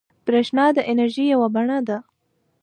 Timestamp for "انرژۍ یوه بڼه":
0.91-1.79